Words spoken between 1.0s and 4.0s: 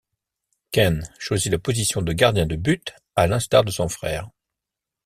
choisit la position de gardien de but, à l'instar de son